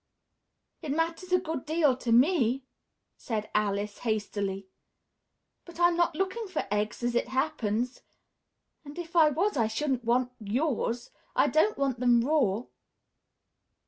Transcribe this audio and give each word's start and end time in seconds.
"It 0.81 0.93
matters 0.93 1.31
a 1.31 1.37
good 1.39 1.63
deal 1.67 1.95
to 1.97 2.11
me," 2.11 2.65
said 3.17 3.51
Alice 3.53 3.99
hastily; 3.99 4.67
"but 5.63 5.79
I'm 5.79 5.95
not 5.95 6.15
looking 6.15 6.47
for 6.47 6.65
eggs, 6.71 7.03
as 7.03 7.13
it 7.13 7.27
happens, 7.27 8.01
and 8.83 8.97
if 8.97 9.15
I 9.15 9.29
was, 9.29 9.55
I 9.57 9.67
shouldn't 9.67 10.03
want 10.03 10.31
yours 10.39 11.11
I 11.35 11.45
don't 11.49 11.77
like 11.77 11.97
them 11.97 12.21
raw." 12.21 12.63